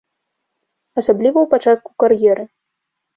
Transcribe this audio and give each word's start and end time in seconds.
Асабліва 1.01 1.33
ў 1.41 1.47
пачатку 1.53 1.89
кар'еры. 2.05 2.47